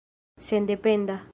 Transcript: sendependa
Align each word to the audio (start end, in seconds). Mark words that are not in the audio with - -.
sendependa 0.39 1.21